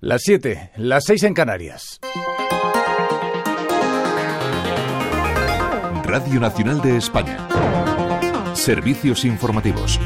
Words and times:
Las 0.00 0.22
7, 0.22 0.70
las 0.76 1.06
6 1.06 1.24
en 1.24 1.34
Canarias. 1.34 1.98
Radio 6.04 6.38
Nacional 6.38 6.80
de 6.80 6.96
España. 6.96 7.48
Servicios 8.54 9.24
informativos. 9.24 9.98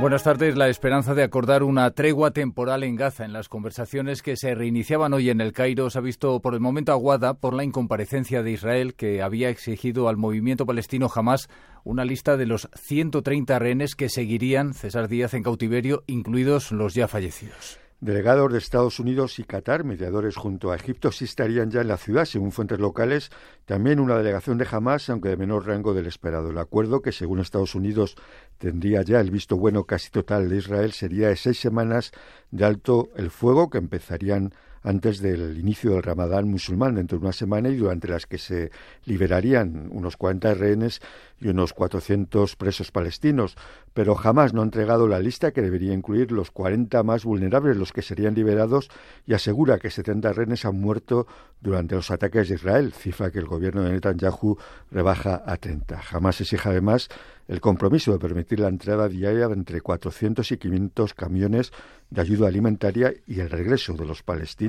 Buenas 0.00 0.22
tardes. 0.22 0.56
La 0.56 0.68
esperanza 0.68 1.12
de 1.14 1.24
acordar 1.24 1.64
una 1.64 1.90
tregua 1.90 2.30
temporal 2.30 2.84
en 2.84 2.94
Gaza 2.94 3.24
en 3.24 3.32
las 3.32 3.48
conversaciones 3.48 4.22
que 4.22 4.36
se 4.36 4.54
reiniciaban 4.54 5.12
hoy 5.12 5.28
en 5.28 5.40
el 5.40 5.52
Cairo 5.52 5.90
se 5.90 5.98
ha 5.98 6.00
visto 6.00 6.40
por 6.40 6.54
el 6.54 6.60
momento 6.60 6.92
aguada 6.92 7.34
por 7.34 7.52
la 7.52 7.64
incomparecencia 7.64 8.44
de 8.44 8.52
Israel 8.52 8.94
que 8.94 9.22
había 9.22 9.48
exigido 9.48 10.08
al 10.08 10.16
movimiento 10.16 10.66
palestino 10.66 11.10
Hamas 11.12 11.48
una 11.82 12.04
lista 12.04 12.36
de 12.36 12.46
los 12.46 12.68
130 12.76 13.58
rehenes 13.58 13.96
que 13.96 14.08
seguirían 14.08 14.72
César 14.72 15.08
Díaz 15.08 15.34
en 15.34 15.42
cautiverio, 15.42 16.04
incluidos 16.06 16.70
los 16.70 16.94
ya 16.94 17.08
fallecidos. 17.08 17.87
Delegados 18.00 18.52
de 18.52 18.58
Estados 18.58 19.00
Unidos 19.00 19.40
y 19.40 19.44
Qatar, 19.44 19.82
mediadores 19.82 20.36
junto 20.36 20.70
a 20.70 20.76
Egipto, 20.76 21.10
sí 21.10 21.24
estarían 21.24 21.72
ya 21.72 21.80
en 21.80 21.88
la 21.88 21.96
ciudad, 21.96 22.26
según 22.26 22.52
fuentes 22.52 22.78
locales. 22.78 23.30
También 23.64 23.98
una 23.98 24.16
delegación 24.16 24.56
de 24.56 24.68
Hamas, 24.70 25.10
aunque 25.10 25.30
de 25.30 25.36
menor 25.36 25.66
rango 25.66 25.94
del 25.94 26.06
esperado. 26.06 26.50
El 26.50 26.58
acuerdo, 26.58 27.02
que 27.02 27.10
según 27.10 27.40
Estados 27.40 27.74
Unidos 27.74 28.14
tendría 28.58 29.02
ya 29.02 29.18
el 29.18 29.32
visto 29.32 29.56
bueno 29.56 29.82
casi 29.82 30.10
total 30.10 30.48
de 30.48 30.58
Israel, 30.58 30.92
sería 30.92 31.26
de 31.26 31.34
seis 31.34 31.58
semanas 31.58 32.12
de 32.52 32.64
alto 32.64 33.08
el 33.16 33.32
fuego 33.32 33.68
que 33.68 33.78
empezarían 33.78 34.54
antes 34.82 35.20
del 35.20 35.58
inicio 35.58 35.92
del 35.92 36.02
Ramadán 36.02 36.48
musulmán 36.48 36.94
dentro 36.94 37.18
de 37.18 37.24
una 37.24 37.32
semana 37.32 37.68
y 37.68 37.76
durante 37.76 38.08
las 38.08 38.26
que 38.26 38.38
se 38.38 38.70
liberarían 39.04 39.88
unos 39.90 40.16
40 40.16 40.54
rehenes 40.54 41.00
y 41.40 41.48
unos 41.48 41.72
400 41.72 42.56
presos 42.56 42.90
palestinos, 42.90 43.56
pero 43.94 44.14
jamás 44.14 44.54
no 44.54 44.60
ha 44.60 44.64
entregado 44.64 45.06
la 45.06 45.20
lista 45.20 45.52
que 45.52 45.62
debería 45.62 45.92
incluir 45.92 46.32
los 46.32 46.50
40 46.50 47.02
más 47.02 47.24
vulnerables, 47.24 47.76
los 47.76 47.92
que 47.92 48.02
serían 48.02 48.34
liberados, 48.34 48.90
y 49.26 49.34
asegura 49.34 49.78
que 49.78 49.90
70 49.90 50.32
rehenes 50.32 50.64
han 50.64 50.80
muerto 50.80 51.26
durante 51.60 51.94
los 51.94 52.10
ataques 52.10 52.48
de 52.48 52.56
Israel, 52.56 52.92
cifra 52.92 53.30
que 53.30 53.38
el 53.38 53.46
gobierno 53.46 53.82
de 53.82 53.92
Netanyahu 53.92 54.58
rebaja 54.90 55.42
a 55.44 55.56
30. 55.56 55.98
Jamás 55.98 56.40
exige 56.40 56.68
además 56.68 57.08
el 57.48 57.60
compromiso 57.60 58.12
de 58.12 58.18
permitir 58.18 58.60
la 58.60 58.68
entrada 58.68 59.08
diaria 59.08 59.48
de 59.48 59.54
entre 59.54 59.80
400 59.80 60.52
y 60.52 60.58
500 60.58 61.14
camiones 61.14 61.72
de 62.10 62.20
ayuda 62.20 62.48
alimentaria 62.48 63.12
y 63.26 63.40
el 63.40 63.50
regreso 63.50 63.94
de 63.94 64.04
los 64.04 64.22
palestinos 64.22 64.67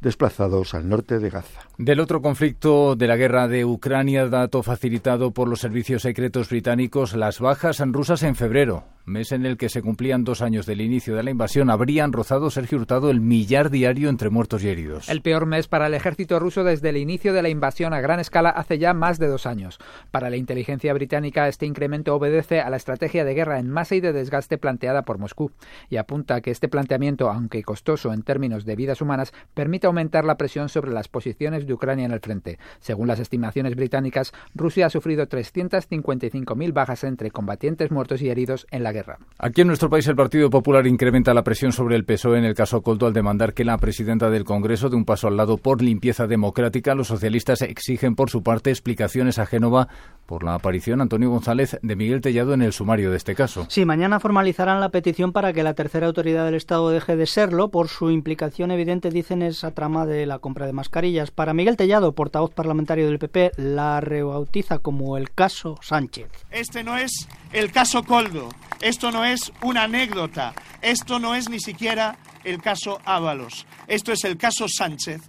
desplazados 0.00 0.74
al 0.74 0.88
norte 0.88 1.18
de 1.18 1.30
Gaza. 1.30 1.60
Del 1.78 2.00
otro 2.00 2.22
conflicto 2.22 2.96
de 2.96 3.06
la 3.06 3.16
guerra 3.16 3.48
de 3.48 3.64
Ucrania, 3.64 4.26
dato 4.26 4.62
facilitado 4.62 5.30
por 5.30 5.48
los 5.48 5.60
servicios 5.60 6.02
secretos 6.02 6.48
británicos, 6.50 7.14
las 7.14 7.40
bajas 7.40 7.80
rusas 7.86 8.22
en 8.22 8.36
febrero 8.36 8.95
mes 9.06 9.30
en 9.32 9.46
el 9.46 9.56
que 9.56 9.68
se 9.68 9.82
cumplían 9.82 10.24
dos 10.24 10.42
años 10.42 10.66
del 10.66 10.80
inicio 10.80 11.14
de 11.14 11.22
la 11.22 11.30
invasión, 11.30 11.70
habrían 11.70 12.12
rozado 12.12 12.50
Sergio 12.50 12.78
Hurtado 12.78 13.10
el 13.10 13.20
millar 13.20 13.70
diario 13.70 14.08
entre 14.08 14.30
muertos 14.30 14.64
y 14.64 14.68
heridos. 14.68 15.08
El 15.08 15.22
peor 15.22 15.46
mes 15.46 15.68
para 15.68 15.86
el 15.86 15.94
ejército 15.94 16.38
ruso 16.40 16.64
desde 16.64 16.88
el 16.88 16.96
inicio 16.96 17.32
de 17.32 17.42
la 17.42 17.48
invasión 17.48 17.94
a 17.94 18.00
gran 18.00 18.18
escala 18.18 18.50
hace 18.50 18.78
ya 18.78 18.94
más 18.94 19.18
de 19.18 19.28
dos 19.28 19.46
años. 19.46 19.78
Para 20.10 20.28
la 20.28 20.36
inteligencia 20.36 20.92
británica, 20.92 21.46
este 21.46 21.66
incremento 21.66 22.14
obedece 22.14 22.60
a 22.60 22.68
la 22.68 22.76
estrategia 22.76 23.24
de 23.24 23.34
guerra 23.34 23.60
en 23.60 23.70
masa 23.70 23.94
y 23.94 24.00
de 24.00 24.12
desgaste 24.12 24.58
planteada 24.58 25.02
por 25.02 25.18
Moscú 25.18 25.52
y 25.88 25.96
apunta 25.96 26.34
a 26.34 26.40
que 26.40 26.50
este 26.50 26.68
planteamiento, 26.68 27.30
aunque 27.30 27.62
costoso 27.62 28.12
en 28.12 28.22
términos 28.22 28.64
de 28.64 28.74
vidas 28.74 29.00
humanas, 29.00 29.32
permite 29.54 29.86
aumentar 29.86 30.24
la 30.24 30.36
presión 30.36 30.68
sobre 30.68 30.92
las 30.92 31.08
posiciones 31.08 31.66
de 31.66 31.74
Ucrania 31.74 32.06
en 32.06 32.12
el 32.12 32.20
frente. 32.20 32.58
Según 32.80 33.06
las 33.06 33.20
estimaciones 33.20 33.76
británicas, 33.76 34.32
Rusia 34.54 34.86
ha 34.86 34.90
sufrido 34.90 35.28
355.000 35.28 36.72
bajas 36.72 37.04
entre 37.04 37.30
combatientes 37.30 37.92
muertos 37.92 38.20
y 38.20 38.30
heridos 38.30 38.66
en 38.70 38.82
la 38.82 38.95
Aquí 39.38 39.60
en 39.60 39.66
nuestro 39.66 39.90
país 39.90 40.06
el 40.06 40.16
Partido 40.16 40.50
Popular 40.50 40.86
incrementa 40.86 41.34
la 41.34 41.44
presión 41.44 41.72
sobre 41.72 41.96
el 41.96 42.04
PSOE 42.04 42.38
en 42.38 42.44
el 42.44 42.54
caso 42.54 42.82
Coldo 42.82 43.06
al 43.06 43.12
demandar 43.12 43.54
que 43.54 43.64
la 43.64 43.78
presidenta 43.78 44.30
del 44.30 44.44
Congreso 44.44 44.88
dé 44.88 44.96
un 44.96 45.04
paso 45.04 45.28
al 45.28 45.36
lado 45.36 45.58
por 45.58 45.82
limpieza 45.82 46.26
democrática. 46.26 46.94
Los 46.94 47.08
socialistas 47.08 47.62
exigen 47.62 48.14
por 48.14 48.30
su 48.30 48.42
parte 48.42 48.70
explicaciones 48.70 49.38
a 49.38 49.46
Génova 49.46 49.88
por 50.26 50.42
la 50.42 50.54
aparición, 50.54 51.00
Antonio 51.00 51.30
González, 51.30 51.78
de 51.82 51.96
Miguel 51.96 52.20
Tellado 52.20 52.54
en 52.54 52.62
el 52.62 52.72
sumario 52.72 53.10
de 53.10 53.16
este 53.16 53.34
caso. 53.34 53.66
Sí, 53.68 53.84
mañana 53.84 54.20
formalizarán 54.20 54.80
la 54.80 54.90
petición 54.90 55.32
para 55.32 55.52
que 55.52 55.62
la 55.62 55.74
tercera 55.74 56.06
autoridad 56.06 56.44
del 56.44 56.54
Estado 56.54 56.90
deje 56.90 57.16
de 57.16 57.26
serlo 57.26 57.70
por 57.70 57.88
su 57.88 58.10
implicación 58.10 58.70
evidente, 58.70 59.10
dicen, 59.10 59.42
esa 59.42 59.70
trama 59.70 60.06
de 60.06 60.26
la 60.26 60.38
compra 60.38 60.66
de 60.66 60.72
mascarillas. 60.72 61.30
Para 61.30 61.54
Miguel 61.54 61.76
Tellado, 61.76 62.12
portavoz 62.12 62.52
parlamentario 62.52 63.06
del 63.06 63.18
PP, 63.18 63.52
la 63.56 64.00
rebautiza 64.00 64.78
como 64.78 65.16
el 65.16 65.30
caso 65.30 65.78
Sánchez. 65.80 66.28
Este 66.50 66.82
no 66.82 66.96
es 66.96 67.28
el 67.52 67.70
caso 67.70 68.02
Coldo. 68.02 68.48
Esto 68.80 69.10
no 69.10 69.24
es 69.24 69.52
una 69.62 69.84
anécdota, 69.84 70.54
esto 70.82 71.18
no 71.18 71.34
es 71.34 71.48
ni 71.48 71.60
siquiera 71.60 72.16
el 72.44 72.60
caso 72.60 73.00
Ábalos, 73.04 73.66
esto 73.88 74.12
es 74.12 74.24
el 74.24 74.36
caso 74.36 74.66
Sánchez. 74.68 75.22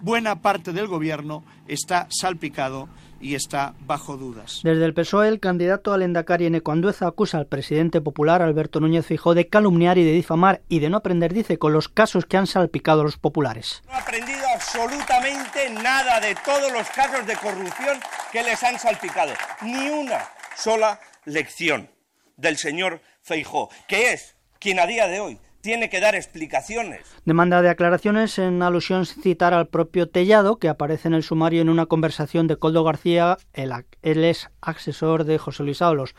Buena 0.00 0.40
parte 0.40 0.72
del 0.72 0.86
gobierno 0.86 1.44
está 1.66 2.06
salpicado 2.10 2.88
y 3.20 3.34
está 3.34 3.74
bajo 3.80 4.16
dudas. 4.16 4.60
Desde 4.62 4.84
el 4.84 4.94
PSOE, 4.94 5.28
el 5.28 5.40
candidato 5.40 5.92
al 5.92 6.02
Endacari 6.02 6.46
en 6.46 6.54
Ecuandueza 6.54 7.08
acusa 7.08 7.38
al 7.38 7.46
presidente 7.46 8.00
popular 8.00 8.40
Alberto 8.40 8.80
Núñez 8.80 9.04
Fijó 9.04 9.34
de 9.34 9.48
calumniar 9.48 9.98
y 9.98 10.04
de 10.04 10.12
difamar 10.12 10.62
y 10.68 10.78
de 10.78 10.88
no 10.88 10.98
aprender, 10.98 11.34
dice, 11.34 11.58
con 11.58 11.72
los 11.72 11.88
casos 11.88 12.26
que 12.26 12.36
han 12.36 12.46
salpicado 12.46 13.00
a 13.00 13.04
los 13.04 13.18
populares. 13.18 13.82
No 13.86 13.94
ha 13.94 13.98
aprendido 13.98 14.46
absolutamente 14.54 15.68
nada 15.82 16.20
de 16.20 16.34
todos 16.44 16.72
los 16.72 16.88
casos 16.90 17.26
de 17.26 17.34
corrupción 17.36 17.98
que 18.32 18.42
les 18.42 18.62
han 18.62 18.78
salpicado. 18.78 19.32
Ni 19.62 19.90
una 19.90 20.20
sola 20.56 21.00
lección 21.24 21.90
del 22.38 22.56
señor 22.56 23.02
Feijó, 23.20 23.68
que 23.86 24.14
es 24.14 24.36
quien 24.58 24.80
a 24.80 24.86
día 24.86 25.06
de 25.06 25.20
hoy 25.20 25.38
tiene 25.60 25.90
que 25.90 26.00
dar 26.00 26.14
explicaciones. 26.14 27.00
Demanda 27.24 27.60
de 27.60 27.68
aclaraciones 27.68 28.38
en 28.38 28.62
alusión 28.62 29.04
citar 29.04 29.52
al 29.52 29.68
propio 29.68 30.08
Tellado, 30.08 30.56
que 30.56 30.68
aparece 30.68 31.08
en 31.08 31.14
el 31.14 31.22
sumario 31.22 31.60
en 31.60 31.68
una 31.68 31.86
conversación 31.86 32.46
de 32.46 32.56
Coldo 32.56 32.84
García, 32.84 33.36
el, 33.52 33.72
él 34.02 34.24
es 34.24 34.48
asesor 34.60 35.24
de 35.24 35.36
José 35.36 35.64
Luis 35.64 35.82
Ábalos. 35.82 36.14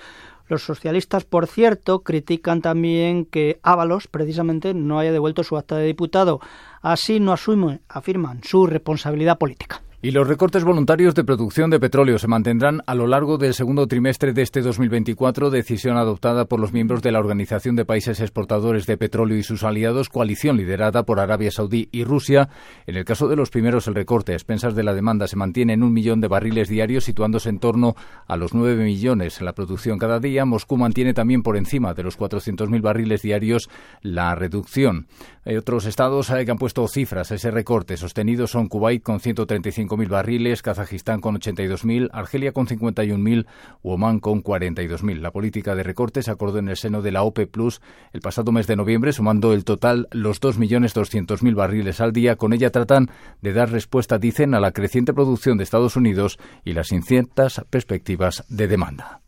Los 0.47 0.63
socialistas, 0.63 1.25
por 1.25 1.47
cierto, 1.47 2.01
critican 2.01 2.61
también 2.61 3.25
que 3.25 3.59
Ábalos, 3.63 4.07
precisamente, 4.07 4.73
no 4.73 4.99
haya 4.99 5.11
devuelto 5.11 5.43
su 5.43 5.57
acta 5.57 5.77
de 5.77 5.85
diputado. 5.85 6.41
Así 6.81 7.19
no 7.19 7.31
asumen, 7.31 7.81
afirman, 7.87 8.43
su 8.43 8.65
responsabilidad 8.65 9.37
política. 9.37 9.81
Y 10.01 10.11
los 10.11 10.29
recortes 10.29 10.63
voluntarios 10.63 11.13
de 11.13 11.25
producción 11.25 11.69
de 11.69 11.77
petróleo 11.77 12.17
se 12.19 12.29
mantendrán 12.29 12.81
a 12.85 12.95
lo 12.95 13.05
largo 13.05 13.37
del 13.37 13.53
segundo 13.53 13.85
trimestre 13.85 14.31
de 14.31 14.43
este 14.43 14.61
2024, 14.61 15.49
decisión 15.49 15.97
adoptada 15.97 16.45
por 16.45 16.61
los 16.61 16.71
miembros 16.71 17.01
de 17.01 17.11
la 17.11 17.19
Organización 17.19 17.75
de 17.75 17.83
Países 17.83 18.21
Exportadores 18.21 18.85
de 18.85 18.95
Petróleo 18.95 19.37
y 19.37 19.43
sus 19.43 19.65
aliados, 19.65 20.07
coalición 20.07 20.55
liderada 20.55 21.03
por 21.03 21.19
Arabia 21.19 21.51
Saudí 21.51 21.89
y 21.91 22.05
Rusia. 22.05 22.47
En 22.87 22.95
el 22.95 23.03
caso 23.03 23.27
de 23.27 23.35
los 23.35 23.49
primeros, 23.49 23.89
el 23.89 23.95
recorte 23.95 24.31
a 24.31 24.35
expensas 24.35 24.73
de 24.73 24.83
la 24.83 24.93
demanda 24.93 25.27
se 25.27 25.35
mantiene 25.35 25.73
en 25.73 25.83
un 25.83 25.91
millón 25.91 26.21
de 26.21 26.29
barriles 26.29 26.69
diarios, 26.69 27.03
situándose 27.03 27.49
en 27.49 27.59
torno 27.59 27.95
a 28.25 28.37
los 28.37 28.53
nueve 28.53 28.81
millones 28.81 29.41
en 29.41 29.45
la 29.47 29.53
producción 29.53 29.99
cada 29.99 30.21
día. 30.21 30.45
Moscú 30.45 30.77
mantiene 30.77 31.13
también 31.13 31.43
por 31.43 31.57
encima 31.57 31.93
de 31.93 32.03
los 32.03 32.17
400.000 32.17 32.81
barriles 32.81 33.21
diarios 33.21 33.69
la 34.01 34.33
reducción. 34.33 35.07
Hay 35.49 35.57
otros 35.57 35.87
estados 35.87 36.27
que 36.27 36.51
han 36.51 36.59
puesto 36.59 36.87
cifras 36.87 37.31
a 37.31 37.33
ese 37.33 37.49
recorte. 37.49 37.97
Sostenidos 37.97 38.51
son 38.51 38.67
Kuwait 38.67 39.01
con 39.01 39.19
135 39.19 39.97
mil 39.97 40.07
barriles, 40.07 40.61
Kazajistán 40.61 41.21
con 41.21 41.39
82.000, 41.39 42.09
Argelia 42.13 42.51
con 42.51 42.67
51.000 42.67 43.47
u 43.81 43.89
Oman 43.89 44.19
con 44.19 44.43
42.000. 44.43 45.21
La 45.21 45.31
política 45.31 45.73
de 45.73 45.81
recortes 45.81 46.25
se 46.25 46.31
acordó 46.31 46.59
en 46.59 46.69
el 46.69 46.77
seno 46.77 47.01
de 47.01 47.11
la 47.11 47.23
OPE 47.23 47.47
Plus 47.47 47.81
el 48.13 48.21
pasado 48.21 48.51
mes 48.51 48.67
de 48.67 48.75
noviembre, 48.75 49.11
sumando 49.11 49.53
el 49.53 49.65
total 49.65 50.07
los 50.11 50.39
2.200.000 50.39 51.55
barriles 51.55 51.99
al 51.99 52.13
día. 52.13 52.35
Con 52.35 52.53
ella 52.53 52.69
tratan 52.69 53.09
de 53.41 53.51
dar 53.51 53.71
respuesta, 53.71 54.19
dicen, 54.19 54.53
a 54.53 54.59
la 54.59 54.71
creciente 54.71 55.15
producción 55.15 55.57
de 55.57 55.63
Estados 55.63 55.95
Unidos 55.95 56.37
y 56.63 56.73
las 56.73 56.91
inciertas 56.91 57.65
perspectivas 57.71 58.45
de 58.49 58.67
demanda. 58.67 59.21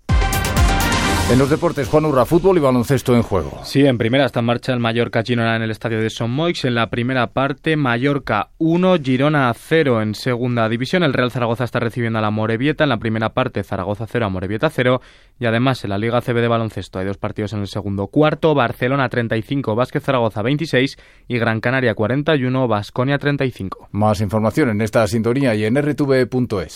En 1.32 1.40
los 1.40 1.50
deportes, 1.50 1.88
Juan 1.88 2.04
Urra, 2.04 2.26
fútbol 2.26 2.58
y 2.58 2.60
baloncesto 2.60 3.16
en 3.16 3.22
juego. 3.22 3.62
Sí, 3.64 3.86
en 3.86 3.98
primera 3.98 4.26
está 4.26 4.42
en 4.42 4.48
marcha 4.48 4.74
el 4.74 4.82
Mallorca 4.82 5.24
Girona 5.24 5.56
en 5.56 5.62
el 5.62 5.72
estadio 5.72 6.02
de 6.02 6.10
Son 6.10 6.30
Moix. 6.30 6.66
En 6.66 6.76
la 6.76 6.90
primera 6.90 7.28
parte, 7.28 7.78
Mallorca 7.78 8.50
1, 8.58 8.98
Girona 9.02 9.54
0 9.56 10.02
en 10.02 10.14
segunda 10.14 10.68
división. 10.68 11.04
El 11.04 11.14
Real 11.14 11.32
Zaragoza 11.32 11.64
está 11.64 11.80
recibiendo 11.80 12.20
a 12.20 12.22
la 12.22 12.32
Morevieta. 12.32 12.84
En 12.84 12.90
la 12.90 12.98
primera 12.98 13.30
parte, 13.30 13.64
Zaragoza 13.64 14.08
0, 14.08 14.26
a 14.26 14.28
Morevieta 14.30 14.70
0. 14.70 15.00
Y 15.40 15.46
además, 15.46 15.82
en 15.86 15.92
la 15.92 15.98
Liga 15.98 16.20
CB 16.20 16.42
de 16.42 16.50
baloncesto 16.50 17.00
hay 17.00 17.06
dos 17.06 17.18
partidos 17.18 17.54
en 17.54 17.62
el 17.62 17.68
segundo 17.68 18.08
cuarto. 18.08 18.54
Barcelona 18.54 19.08
35, 19.08 19.74
Vázquez 19.74 20.04
Zaragoza 20.04 20.42
26 20.42 20.98
y 21.30 21.38
Gran 21.40 21.62
Canaria 21.62 21.96
41, 21.96 22.68
Basconia 22.68 23.18
35. 23.18 23.88
Más 23.92 24.20
información 24.20 24.68
en 24.68 24.82
esta 24.82 25.08
sintonía 25.08 25.56
y 25.56 25.64
en 25.64 25.82
rtv.es. 25.82 26.68